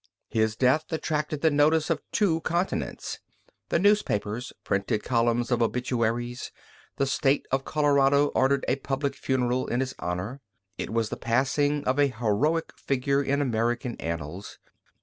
[0.29, 3.19] His death attracted the notice of two continents.
[3.69, 6.51] The newspapers printed columns of obituaries;
[6.97, 10.41] the State of Colorado ordered a public funeral in his honor;
[10.75, 14.57] it was the passing of a heroic figure in American annals.